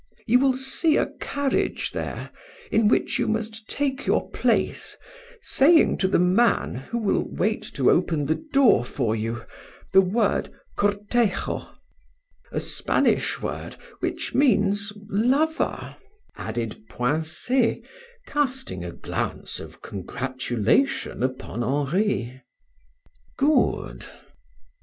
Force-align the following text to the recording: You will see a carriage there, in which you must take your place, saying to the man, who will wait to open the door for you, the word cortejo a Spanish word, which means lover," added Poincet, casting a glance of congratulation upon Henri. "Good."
You 0.25 0.39
will 0.39 0.55
see 0.55 0.97
a 0.97 1.11
carriage 1.21 1.91
there, 1.91 2.31
in 2.71 2.87
which 2.87 3.19
you 3.19 3.27
must 3.27 3.69
take 3.69 4.07
your 4.07 4.31
place, 4.31 4.97
saying 5.43 5.99
to 5.99 6.07
the 6.07 6.17
man, 6.17 6.73
who 6.73 6.97
will 6.97 7.23
wait 7.29 7.61
to 7.75 7.91
open 7.91 8.25
the 8.25 8.43
door 8.51 8.83
for 8.83 9.15
you, 9.15 9.45
the 9.93 10.01
word 10.01 10.49
cortejo 10.75 11.67
a 12.51 12.59
Spanish 12.59 13.39
word, 13.43 13.75
which 13.99 14.33
means 14.33 14.91
lover," 15.07 15.95
added 16.35 16.81
Poincet, 16.89 17.85
casting 18.25 18.83
a 18.83 18.91
glance 18.91 19.59
of 19.59 19.83
congratulation 19.83 21.21
upon 21.21 21.61
Henri. 21.63 22.41
"Good." 23.37 24.07